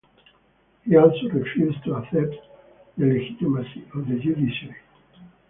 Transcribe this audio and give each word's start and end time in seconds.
He 0.83 0.97
also 0.97 1.27
refused 1.31 1.83
to 1.83 1.93
accept 1.93 2.33
the 2.97 3.05
legitimacy 3.05 3.83
of 3.93 4.07
the 4.07 4.15
judiciary. 4.17 4.77